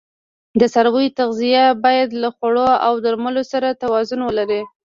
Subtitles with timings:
[0.59, 4.61] د څارویو تغذیه باید له خوړو او درملو سره توازون ولري.